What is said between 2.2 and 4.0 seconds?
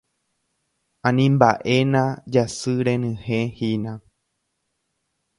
jasy renyhẽ hína.